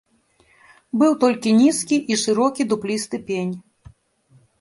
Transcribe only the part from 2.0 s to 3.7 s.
і шырокі дуплісты пень.